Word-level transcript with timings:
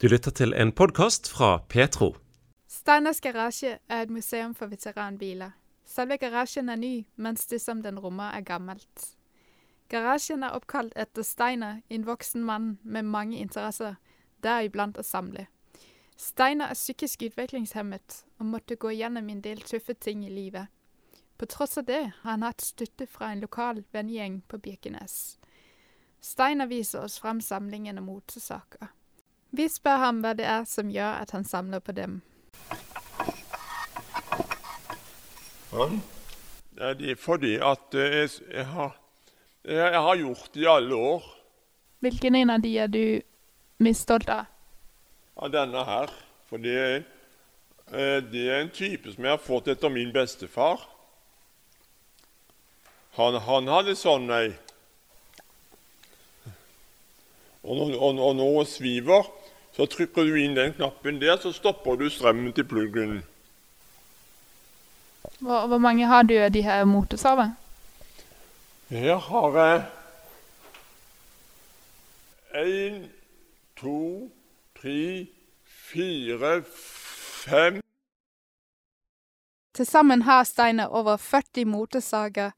Du 0.00 0.08
lytter 0.08 0.30
til 0.30 0.54
en 0.56 0.72
podkast 0.72 1.28
fra 1.28 1.58
Petro. 1.68 2.14
Steiners 2.68 3.18
garasje 3.20 3.74
er 3.88 4.02
et 4.02 4.10
museum 4.10 4.54
for 4.56 4.72
veteranbiler. 4.72 5.50
Selve 5.84 6.16
garasjen 6.16 6.68
er 6.72 6.78
ny, 6.80 6.92
mens 7.16 7.44
det 7.46 7.58
som 7.60 7.82
den 7.84 7.98
rommer 8.00 8.30
er 8.32 8.40
gammelt. 8.40 9.02
Garasjen 9.92 10.40
er 10.42 10.54
oppkalt 10.56 10.94
etter 10.96 11.20
Steiner, 11.22 11.82
en 11.90 12.06
voksen 12.06 12.40
mann 12.48 12.78
med 12.82 13.10
mange 13.12 13.36
interesser, 13.36 13.98
deriblant 14.40 14.96
å 14.96 15.04
samle. 15.04 15.44
Steiner 16.16 16.72
er 16.72 16.80
psykisk 16.80 17.26
utviklingshemmet 17.28 18.22
og 18.38 18.48
måtte 18.54 18.78
gå 18.80 18.94
gjennom 18.96 19.28
en 19.28 19.42
del 19.44 19.60
tøffe 19.60 19.98
ting 20.00 20.24
i 20.24 20.32
livet. 20.32 20.72
På 21.36 21.44
tross 21.44 21.76
av 21.76 21.84
det 21.84 22.00
har 22.22 22.30
han 22.30 22.46
hatt 22.48 22.64
støtte 22.64 23.04
fra 23.04 23.34
en 23.34 23.44
lokal 23.44 23.84
vennegjeng 23.92 24.40
på 24.48 24.62
Birkenes. 24.64 25.36
Steiner 26.24 26.72
viser 26.72 27.04
oss 27.04 27.18
frem 27.20 27.44
samlingen 27.44 28.00
av 28.00 28.08
motesaker. 28.08 28.88
Vi 29.50 29.66
spør 29.68 29.98
ham 29.98 30.20
hva 30.22 30.34
det 30.38 30.46
er 30.46 30.64
som 30.68 30.90
gjør 30.92 31.22
at 31.24 31.32
han 31.34 31.44
samler 31.44 31.82
på 31.82 31.94
dem. 31.96 32.20
Ja, 35.70 36.94
det 36.94 37.12
er 37.12 37.18
fordi 37.18 37.56
at 37.62 37.94
eh, 37.94 38.14
jeg, 38.22 38.30
jeg, 38.50 38.66
har, 38.66 38.94
jeg 39.64 40.02
har 40.06 40.16
gjort 40.16 40.48
det 40.54 40.62
i 40.64 40.70
alle 40.70 40.94
år. 40.96 41.26
Hvilken 42.00 42.34
en 42.34 42.50
av 42.50 42.62
de 42.64 42.72
er 42.78 42.88
du 42.90 43.04
mest 43.84 44.06
stolt 44.06 44.30
av? 44.32 44.48
Av 45.36 45.50
denne 45.52 45.84
her. 45.84 46.14
For 46.50 46.62
det 46.62 46.78
er, 46.78 46.96
eh, 47.92 48.18
det 48.24 48.46
er 48.46 48.62
en 48.62 48.72
type 48.74 49.12
som 49.12 49.26
jeg 49.26 49.34
har 49.34 49.44
fått 49.44 49.68
etter 49.70 49.92
min 49.92 50.10
bestefar. 50.14 50.82
Han, 53.18 53.38
han 53.44 53.70
hadde 53.70 53.98
sånn 53.98 54.30
ei. 54.34 54.48
Og 57.60 57.82
og, 57.92 58.16
og 58.16 58.34
nå 58.38 58.48
sviver, 58.64 59.26
så 59.80 59.86
trykker 59.86 60.26
du 60.28 60.34
inn 60.36 60.52
den 60.52 60.74
knappen 60.76 61.16
der, 61.22 61.38
så 61.40 61.54
stopper 61.56 61.96
du 61.96 62.10
strømmen 62.12 62.52
til 62.52 62.66
pluggen. 62.68 63.22
Hvor, 65.38 65.66
hvor 65.66 65.78
mange 65.78 66.04
har 66.06 66.22
du 66.22 66.34
av 66.36 66.50
de 66.52 66.60
her 66.62 66.84
motorsavene? 66.84 67.56
Her 68.90 69.16
har 69.16 69.56
jeg 69.56 69.86
én, 72.60 72.98
to, 73.80 74.28
tre, 74.76 75.26
fire, 75.64 76.62
fem 77.46 77.80
Til 79.74 79.86
sammen 79.86 80.22
har 80.22 80.44
Steinar 80.44 80.92
over 80.92 81.16
40 81.16 81.64
motorsager, 81.64 82.50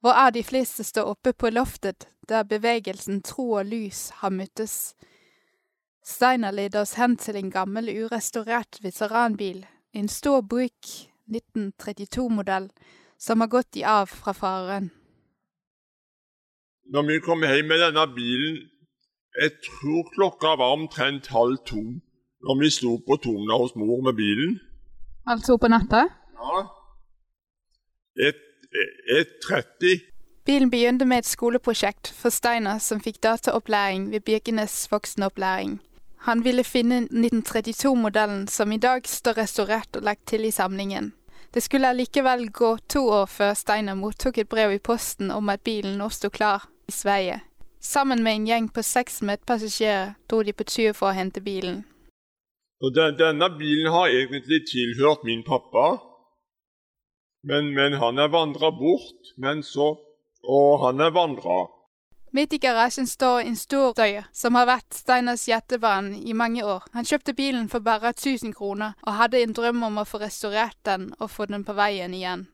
hvorav 0.00 0.32
de 0.32 0.44
fleste 0.44 0.84
står 0.84 1.12
oppe 1.12 1.32
på 1.32 1.50
loftet, 1.50 2.08
der 2.28 2.42
bevegelsen 2.42 3.22
Tro 3.22 3.50
og 3.52 3.64
lys 3.66 4.10
har 4.24 4.30
møttes. 4.30 4.94
Steiner 6.04 6.50
leder 6.50 6.80
oss 6.80 6.94
hen 6.94 7.16
til 7.16 7.36
en 7.36 7.50
gammel, 7.50 7.88
urestaurert 8.04 8.78
veteranbil, 8.82 9.66
en 9.92 10.08
stor 10.08 10.40
Buick 10.40 11.10
1932-modell, 11.28 12.70
som 13.18 13.40
har 13.40 13.48
gått 13.48 13.76
i 13.76 13.82
arv 13.82 14.08
fra 14.08 14.32
faren. 14.32 14.90
Når 16.92 17.02
vi 17.06 17.18
kom 17.22 17.44
hjem 17.44 17.68
med 17.70 17.78
denne 17.84 18.06
bilen 18.14 18.56
Jeg 19.42 19.50
tror 19.62 20.08
klokka 20.14 20.56
var 20.58 20.72
omtrent 20.74 21.28
halv 21.30 21.60
to 21.66 21.82
når 22.42 22.56
vi 22.60 22.70
sto 22.70 22.96
på 23.06 23.16
Tona 23.22 23.58
hos 23.60 23.76
mor 23.76 24.00
med 24.02 24.16
bilen. 24.16 24.56
Altså 25.26 25.56
på 25.56 25.68
natta? 25.68 26.00
Ja. 26.34 26.62
1.30. 28.18 30.00
Bilen 30.46 30.70
begynte 30.70 31.04
med 31.04 31.18
et 31.18 31.28
skoleprosjekt 31.28 32.10
for 32.16 32.34
Steiner 32.34 32.78
som 32.78 33.00
fikk 33.00 33.22
dataopplæring 33.22 34.10
ved 34.10 34.20
Birkenes 34.20 34.88
voksenopplæring. 34.90 35.78
Han 36.26 36.42
ville 36.44 36.64
finne 36.64 37.06
1932-modellen 37.08 38.48
som 38.48 38.72
i 38.72 38.78
dag 38.78 39.08
står 39.08 39.38
restaurert 39.40 39.96
og 39.96 40.04
lagt 40.04 40.26
til 40.28 40.44
i 40.44 40.50
samlingen. 40.52 41.12
Det 41.54 41.62
skulle 41.64 41.88
allikevel 41.88 42.50
gå 42.50 42.76
to 42.88 43.06
år 43.08 43.26
før 43.26 43.54
Steiner 43.54 43.96
mottok 43.98 44.38
et 44.38 44.48
brev 44.48 44.74
i 44.76 44.82
posten 44.82 45.30
om 45.34 45.48
at 45.48 45.64
bilen 45.64 45.96
nå 45.98 46.10
sto 46.12 46.28
klar 46.30 46.68
i 46.88 46.92
Sverige. 46.92 47.40
Sammen 47.80 48.22
med 48.22 48.36
en 48.36 48.46
gjeng 48.46 48.68
på 48.68 48.84
seks 48.84 49.22
medpassasjerer 49.24 50.12
dro 50.30 50.42
de 50.44 50.52
på 50.52 50.66
tur 50.68 50.92
for 50.92 51.10
å 51.10 51.16
hente 51.16 51.40
bilen. 51.40 51.82
Og 52.84 52.94
den, 52.94 53.16
Denne 53.16 53.48
bilen 53.56 53.92
har 53.92 54.12
egentlig 54.12 54.62
tilhørt 54.68 55.24
min 55.24 55.42
pappa, 55.44 55.98
men, 57.42 57.72
men 57.74 57.96
han 57.96 58.18
er 58.18 58.28
vandra 58.28 58.70
bort. 58.70 59.34
Men 59.36 59.62
så 59.62 59.96
Og 60.44 60.80
han 60.86 61.00
er 61.00 61.10
vandra. 61.12 61.68
Midt 62.32 62.52
i 62.52 62.58
garasjen 62.58 63.06
står 63.06 63.40
en 63.40 63.56
stor 63.56 63.90
støyer, 63.90 64.28
som 64.32 64.54
har 64.54 64.68
vært 64.68 64.94
Steiners 64.94 65.48
hjertebarn 65.50 66.12
i 66.14 66.34
mange 66.36 66.62
år. 66.62 66.84
Han 66.94 67.08
kjøpte 67.08 67.34
bilen 67.34 67.66
for 67.72 67.82
bare 67.82 68.12
1000 68.14 68.54
kroner, 68.54 68.94
og 69.02 69.18
hadde 69.18 69.42
en 69.42 69.54
drøm 69.56 69.82
om 69.82 69.98
å 69.98 70.06
få 70.06 70.20
restaurert 70.22 70.78
den 70.86 71.10
og 71.18 71.32
få 71.34 71.48
den 71.50 71.66
på 71.66 71.74
veien 71.74 72.14
igjen. 72.14 72.46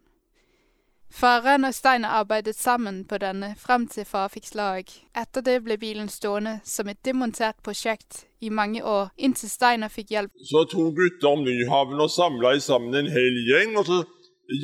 Faren 1.13 1.69
og 1.69 1.77
Steiner 1.77 2.17
arbeidet 2.17 2.57
sammen 2.57 3.05
på 3.05 3.21
denne 3.21 3.53
frem 3.61 3.87
til 3.93 4.09
far 4.09 4.33
fikk 4.33 4.49
slag. 4.49 4.91
Etter 5.15 5.45
det 5.45 5.61
ble 5.69 5.77
bilen 5.79 6.09
stående 6.09 6.59
som 6.65 6.89
et 6.89 7.03
demontert 7.05 7.61
prosjekt 7.63 8.25
i 8.41 8.49
mange 8.49 8.81
år, 8.81 9.13
inntil 9.17 9.53
Steiner 9.53 9.93
fikk 9.93 10.17
hjelp. 10.17 10.33
Så 10.41 10.65
to 10.73 10.91
gutter 10.97 11.31
om 11.31 11.45
Nyhaven 11.45 12.01
og 12.01 12.11
samla 12.11 12.57
sammen 12.65 12.97
en 12.97 13.13
hel 13.13 13.43
gjeng, 13.45 13.77
og 13.77 13.87
så, 13.87 14.03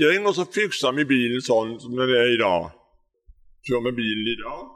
gjeng, 0.00 0.26
og 0.26 0.40
så 0.40 0.48
fiksa 0.48 0.96
vi 0.96 1.04
bilen 1.04 1.44
sånn 1.44 1.76
som 1.84 2.00
den 2.00 2.16
er 2.16 2.32
i 2.32 2.40
dag. 2.40 2.70
Kjører 3.68 3.92
vi 3.92 4.00
bilen 4.00 4.32
i 4.32 4.40
dag? 4.40 4.70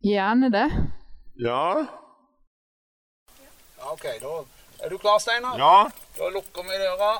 Gjerne 0.00 0.48
det. 0.52 0.68
Ja. 1.36 1.86
Ja, 3.78 3.92
OK, 3.92 4.04
da 4.22 4.30
er 4.84 4.88
du 4.88 4.98
klar, 4.98 5.18
Steinar? 5.18 5.58
Ja. 5.58 5.90
Da 6.16 6.28
lukker 6.32 6.62
vi 6.62 6.78
døra. 6.80 7.10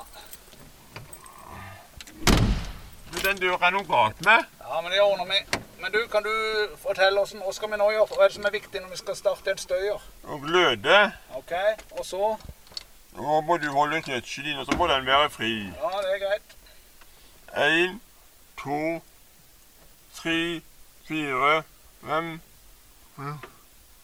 Du, 3.11 3.19
den 3.21 3.37
døra 3.37 3.67
er 3.67 3.75
noe 3.75 3.85
galt 3.85 4.25
med. 4.25 4.49
Ja, 4.63 4.81
men 4.81 4.89
det 4.91 5.03
ordner 5.03 5.29
vi. 5.29 5.61
Men 5.81 5.93
du, 5.93 5.99
kan 6.09 6.25
du 6.25 6.33
fortelle 6.81 7.21
oss 7.21 7.35
hva 7.37 7.53
skal 7.53 7.69
vi 7.69 7.77
nå 7.77 7.91
gjøre? 7.93 8.09
Hva 8.09 8.25
er 8.25 8.33
det 8.33 8.37
som 8.39 8.49
er 8.49 8.57
viktig 8.57 8.81
når 8.81 8.95
vi 8.95 9.01
skal 9.03 9.17
starte 9.19 9.53
en 9.53 9.61
støyer? 9.61 10.01
Og 10.25 10.41
gløde. 10.49 10.99
OK, 11.37 11.53
og 11.99 12.05
så? 12.05 12.35
Nå 13.17 13.41
må 13.45 13.57
du 13.61 13.69
holde 13.77 14.01
din, 14.01 14.57
og 14.57 14.65
så 14.65 14.77
må 14.77 14.89
den 14.89 15.05
være 15.05 15.29
fri. 15.29 15.53
Ja, 15.69 15.95
det 16.01 16.13
er 16.17 16.21
greit. 16.25 16.55
Én, 17.61 17.99
to, 18.57 19.01
tre, 20.17 20.61
fire, 21.05 21.63
fem, 22.01 22.39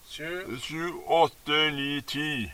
Sju. 0.08 0.58
sju, 0.62 0.94
åtte, 1.06 1.72
ni, 1.72 2.02
ti. 2.02 2.52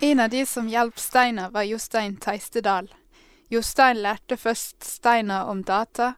En 0.00 0.20
av 0.20 0.30
de 0.30 0.46
som 0.46 0.68
hjalp 0.68 0.98
Steiner, 0.98 1.50
var 1.50 1.62
Jostein 1.62 2.16
Teistedal. 2.16 2.94
Jostein 3.48 3.96
lærte 3.96 4.36
først 4.36 4.84
Steiner 4.84 5.40
om 5.40 5.62
data, 5.64 6.12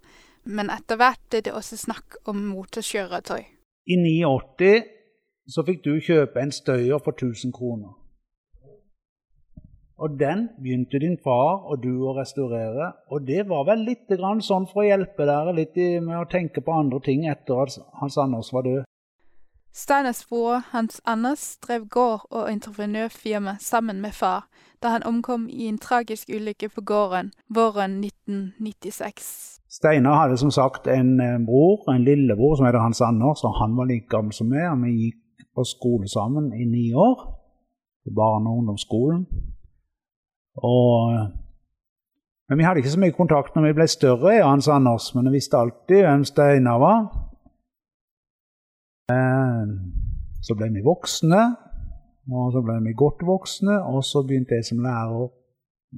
men 0.45 0.71
etter 0.71 0.97
hvert 0.97 1.21
ble 1.29 1.45
det 1.45 1.53
også 1.53 1.77
snakk 1.77 2.17
om 2.25 2.41
motorkjøretøy. 2.55 3.45
I 3.87 3.97
1989 4.01 4.85
så 5.53 5.65
fikk 5.69 5.85
du 5.85 5.97
kjøpe 6.01 6.41
en 6.41 6.53
støyer 6.53 6.99
for 7.05 7.13
1000 7.13 7.53
kroner. 7.53 8.08
Og 9.99 10.19
den 10.19 10.49
begynte 10.63 10.99
din 11.03 11.17
far 11.25 11.65
og 11.67 11.83
du 11.83 12.05
å 12.07 12.15
restaurere. 12.15 12.93
Og 13.11 13.27
det 13.27 13.49
var 13.49 13.65
vel 13.67 13.83
litt 13.89 14.07
grann 14.07 14.43
sånn 14.45 14.69
for 14.71 14.85
å 14.85 14.87
hjelpe 14.87 15.27
dere 15.27 15.55
litt 15.57 15.75
med 16.05 16.21
å 16.21 16.29
tenke 16.31 16.63
på 16.63 16.75
andre 16.75 17.01
ting 17.03 17.27
etter 17.27 17.65
at 17.65 17.81
Hans 17.99 18.19
Anders 18.19 18.53
var 18.55 18.63
død. 18.69 18.85
Steiners 19.75 20.25
bror 20.29 20.63
Hans 20.71 21.01
Anders 21.05 21.59
drev 21.67 21.89
gård- 21.89 22.27
og 22.31 22.49
entreprenørfirma 22.51 23.59
sammen 23.61 24.01
med 24.01 24.15
far, 24.15 24.49
da 24.83 24.89
han 24.95 25.03
omkom 25.03 25.49
i 25.49 25.69
en 25.69 25.79
tragisk 25.79 26.31
ulykke 26.31 26.69
på 26.69 26.81
gården 26.81 27.33
våren 27.55 28.01
1996. 28.01 29.59
Steinar 29.69 30.23
hadde 30.23 30.39
som 30.41 30.51
sagt 30.51 30.87
en 30.87 31.21
eh, 31.21 31.39
bror, 31.47 31.85
en 31.93 32.05
lillebror, 32.05 32.57
som 32.57 32.67
heter 32.67 32.79
Hans 32.79 33.01
Anders, 33.01 33.45
og 33.45 33.55
han 33.61 33.77
var 33.77 33.85
like 33.91 34.09
gammel 34.09 34.33
som 34.33 34.49
meg. 34.49 34.71
Vi 34.83 34.95
gikk 35.05 35.47
på 35.55 35.65
skole 35.65 36.09
sammen 36.09 36.53
i 36.53 36.65
ni 36.65 36.93
år, 36.95 37.27
på 38.05 38.15
barne- 38.17 38.51
og 38.51 38.63
ungdomsskolen. 38.63 39.27
Og, 40.63 41.13
eh, 41.15 41.29
men 42.49 42.59
vi 42.59 42.65
hadde 42.65 42.81
ikke 42.83 42.95
så 42.97 43.01
mye 43.01 43.17
kontakt 43.17 43.55
når 43.55 43.67
vi 43.67 43.77
ble 43.79 43.87
større, 43.87 44.35
jeg 44.35 44.45
Hans 44.47 44.69
Anders, 44.69 45.15
men 45.15 45.29
jeg 45.29 45.37
visste 45.37 45.61
alltid 45.61 46.05
hvem 46.05 46.25
Steinar 46.25 46.79
var. 46.83 47.01
Eh, 49.13 49.65
Så 50.41 50.55
ble 50.55 50.69
vi 50.71 50.81
voksne, 50.87 51.41
og 52.31 52.53
så 52.55 52.61
ble 52.63 52.77
vi 52.85 52.93
godt 52.95 53.25
voksne, 53.27 53.75
og 53.91 54.05
så 54.07 54.23
begynte 54.23 54.55
jeg 54.55 54.65
som 54.65 54.79
lærer 54.85 55.27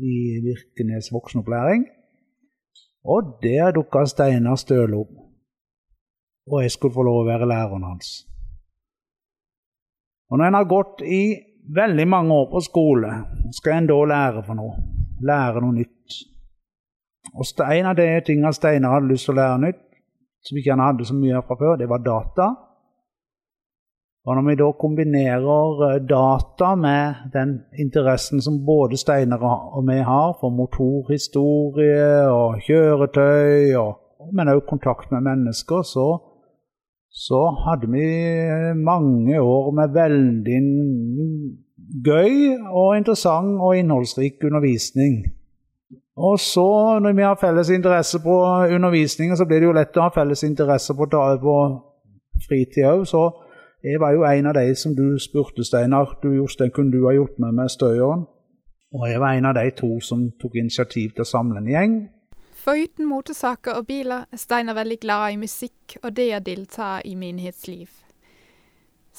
i 0.00 0.40
Virkenes 0.42 1.12
voksenopplæring. 1.12 1.84
Og 3.04 3.36
der 3.42 3.72
dukka 3.76 4.06
Steinar 4.06 4.56
Støle 4.56 4.96
opp. 4.96 5.12
Og 6.50 6.62
jeg 6.62 6.70
skulle 6.70 6.94
få 6.94 7.02
lov 7.02 7.20
å 7.20 7.28
være 7.28 7.48
læreren 7.48 7.84
hans. 7.84 8.26
Og 10.30 10.38
når 10.38 10.46
en 10.46 10.54
har 10.54 10.68
gått 10.70 11.04
i 11.04 11.22
veldig 11.76 12.06
mange 12.08 12.34
år 12.34 12.48
på 12.50 12.62
skole, 12.64 13.12
skal 13.52 13.76
en 13.76 13.90
da 13.90 13.98
lære 14.12 14.42
for 14.46 14.58
noe. 14.58 14.74
Lære 15.26 15.62
noe 15.62 15.76
nytt. 15.76 16.18
Og 17.34 17.44
en 17.66 17.86
av 17.90 17.96
de 17.98 18.08
tingene 18.26 18.52
Steinar 18.56 18.96
hadde 18.96 19.12
lyst 19.12 19.28
til 19.28 19.36
å 19.36 19.40
lære 19.40 19.62
nytt, 19.66 19.86
som 20.46 20.58
ikke 20.58 20.72
han 20.72 20.82
hadde 20.82 21.06
så 21.06 21.14
mye 21.14 21.36
av 21.36 21.46
fra 21.46 21.58
før, 21.60 21.76
det 21.80 21.88
var 21.90 22.02
data. 22.04 22.48
Og 24.28 24.36
når 24.36 24.44
vi 24.46 24.54
da 24.60 24.66
kombinerer 24.76 25.84
eh, 25.86 26.00
data 26.04 26.74
med 26.76 27.30
den 27.32 27.54
interessen 27.80 28.42
som 28.44 28.58
både 28.66 28.98
Steinar 29.00 29.44
og 29.48 29.86
vi 29.88 29.96
har 30.04 30.34
for 30.40 30.52
motorhistorie 30.52 32.26
og 32.28 32.60
kjøretøy, 32.66 33.72
og, 33.80 33.94
men 34.32 34.52
også 34.52 34.66
kontakt 34.68 35.12
med 35.14 35.24
mennesker, 35.24 35.86
så, 35.88 36.08
så 37.08 37.40
hadde 37.64 37.88
vi 37.94 38.04
mange 38.76 39.40
år 39.40 39.72
med 39.80 39.96
veldig 39.96 40.60
gøy 42.04 42.56
og 42.70 42.96
interessant 42.96 43.60
og 43.60 43.76
innholdsrik 43.78 44.44
undervisning. 44.44 45.24
Og 46.16 46.40
så, 46.40 46.98
når 47.02 47.12
vi 47.12 47.22
har 47.22 47.38
felles 47.40 47.70
interesse 47.70 48.20
på 48.20 48.34
undervisningen, 48.74 49.36
så 49.36 49.44
blir 49.44 49.60
det 49.60 49.70
jo 49.70 49.76
lett 49.76 49.96
å 49.96 50.04
ha 50.04 50.10
felles 50.14 50.42
interesse 50.44 50.94
på, 50.94 51.06
på 51.08 51.54
fritid 52.46 52.84
òg. 52.84 53.06
Så 53.08 53.22
jeg 53.82 54.00
var 54.00 54.12
jo 54.12 54.26
en 54.28 54.50
av 54.50 54.54
de 54.58 54.74
som 54.76 54.94
du 54.96 55.18
spurte, 55.18 55.64
Steinar. 55.64 56.18
Du, 56.22 56.28
Jostein, 56.34 56.70
kunne 56.70 56.92
du 56.92 57.06
ha 57.06 57.14
gjort 57.16 57.38
med 57.38 57.56
med 57.56 57.72
Støyeren? 57.72 58.26
Og 58.92 59.06
jeg 59.08 59.20
var 59.20 59.38
en 59.38 59.46
av 59.46 59.54
de 59.54 59.70
to 59.70 60.00
som 60.02 60.28
tok 60.42 60.58
initiativ 60.58 61.14
til 61.14 61.24
å 61.24 61.30
samle 61.30 61.62
en 61.62 61.70
gjeng. 61.70 61.96
Foruten 62.60 63.06
motorsaker 63.08 63.78
og 63.78 63.86
biler 63.88 64.26
er 64.28 64.36
Steinar 64.36 64.76
veldig 64.76 64.98
glad 65.00 65.32
i 65.32 65.40
musikk 65.40 65.96
og 66.02 66.12
det 66.16 66.28
å 66.36 66.44
delta 66.44 66.98
i 67.04 67.14
menighetsliv. 67.16 67.88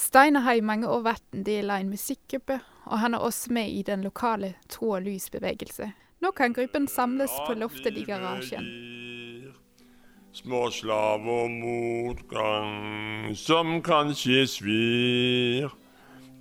Steinar 0.01 0.41
har 0.41 0.57
i 0.57 0.63
mange 0.65 0.89
år 0.89 1.03
vært 1.05 1.35
en 1.35 1.43
del 1.45 1.69
av 1.69 1.83
en 1.83 1.91
musikkgruppe, 1.93 2.55
og 2.89 3.01
han 3.03 3.13
er 3.13 3.21
også 3.21 3.51
med 3.53 3.69
i 3.69 3.83
den 3.85 4.01
lokale 4.01 4.55
Tro 4.73 4.95
og 4.95 5.03
lys-bevegelse. 5.05 5.91
Nå 6.25 6.31
kan 6.33 6.55
gruppen 6.57 6.87
samles 6.89 7.33
på 7.45 7.53
loftet 7.53 7.99
i 8.01 8.05
garasjen. 8.07 8.65
Små 10.33 10.63
slav 10.73 11.27
og 11.29 11.53
motgang 11.53 13.35
som 13.37 13.77
kanskje 13.85 14.47
svir. 14.49 15.69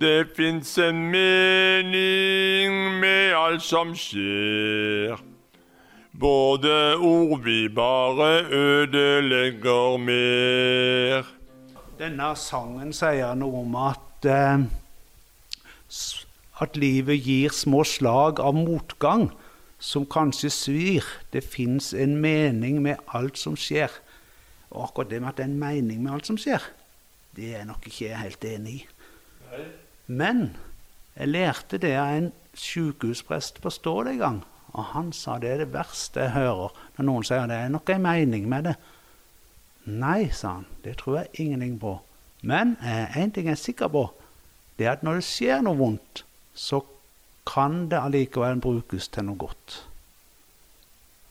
Det 0.01 0.31
fins 0.33 0.77
en 0.81 1.03
mening 1.13 2.79
med 2.97 3.35
alt 3.37 3.61
som 3.61 3.93
skjer. 3.93 5.21
Både 6.17 6.95
ord 6.97 7.45
vi 7.45 7.67
bare 7.69 8.31
ødelegger 8.49 9.97
mer. 10.01 10.90
Denne 12.01 12.31
sangen 12.33 12.95
sier 12.97 13.35
noe 13.37 13.59
om 13.59 13.75
at, 13.77 14.25
eh, 14.25 14.63
at 16.65 16.77
livet 16.81 17.19
gir 17.21 17.53
små 17.53 17.83
slag 17.85 18.39
av 18.41 18.55
motgang 18.57 19.27
som 19.77 20.07
kanskje 20.09 20.49
svir. 20.49 21.05
Det 21.29 21.43
fins 21.43 21.93
en 21.93 22.15
mening 22.17 22.79
med 22.81 22.97
alt 23.13 23.37
som 23.37 23.53
skjer. 23.53 23.91
Og 24.71 24.87
akkurat 24.87 25.11
det 25.11 25.19
med 25.21 25.29
at 25.29 25.37
det 25.37 25.45
er 25.45 25.51
en 25.51 25.59
mening 25.59 26.01
med 26.01 26.13
alt 26.13 26.25
som 26.25 26.39
skjer, 26.41 26.63
det 27.35 27.51
er 27.51 27.57
jeg 27.59 27.67
nok 27.69 27.85
ikke 27.85 28.17
helt 28.17 28.45
enig 28.49 28.73
i. 28.73 28.87
Men 30.07 30.55
jeg 31.15 31.27
lærte 31.27 31.77
det 31.77 31.93
av 31.99 32.15
en 32.15 32.31
sykehusprest 32.57 33.61
på 33.61 33.69
Stål 33.69 34.07
en 34.15 34.17
gang. 34.17 34.41
Og 34.73 34.89
han 34.95 35.13
sa 35.13 35.37
det 35.37 35.51
er 35.51 35.61
det 35.65 35.73
verste 35.73 36.25
jeg 36.25 36.33
hører 36.33 36.73
når 36.97 37.05
noen 37.05 37.27
sier 37.27 37.45
det 37.51 37.59
er 37.61 37.69
nok 37.69 37.93
en 37.93 38.01
mening 38.01 38.49
med 38.49 38.71
det. 38.71 38.75
Nei, 39.85 40.29
sa 40.29 40.59
han, 40.59 40.65
det 40.83 40.99
tror 41.01 41.17
jeg 41.21 41.45
ingenting 41.45 41.79
på. 41.81 41.97
Men 42.41 42.75
én 42.81 43.31
ting 43.33 43.47
jeg 43.49 43.57
er 43.57 43.61
sikker 43.61 43.89
på, 43.93 44.07
det 44.77 44.85
er 44.87 44.95
at 44.97 45.05
når 45.05 45.19
det 45.19 45.27
skjer 45.27 45.61
noe 45.65 45.77
vondt, 45.77 46.23
så 46.53 46.83
kan 47.49 47.87
det 47.89 48.01
allikevel 48.01 48.61
brukes 48.61 49.09
til 49.09 49.25
noe 49.29 49.39
godt. 49.41 49.81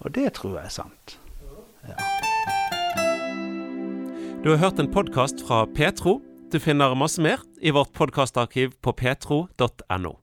Og 0.00 0.14
det 0.14 0.32
tror 0.38 0.58
jeg 0.58 0.66
er 0.66 0.74
sant. 0.74 1.18
Du 4.40 4.50
har 4.50 4.58
hørt 4.62 4.80
en 4.80 4.90
podkast 4.90 5.44
fra 5.46 5.66
Petro. 5.66 6.20
Du 6.52 6.58
finner 6.58 6.94
masse 6.98 7.22
mer 7.22 7.44
i 7.60 7.70
vårt 7.70 7.92
podkastarkiv 7.92 8.74
på 8.82 8.92
petro.no. 8.96 10.16